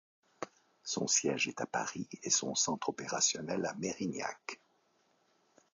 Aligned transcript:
Son 0.81 1.05
siège 1.05 1.47
est 1.47 1.61
à 1.61 1.67
Paris 1.67 2.09
et 2.23 2.31
son 2.31 2.55
centre 2.55 2.89
opérationnel 2.89 3.63
à 3.67 3.75
Mérignac. 3.75 4.59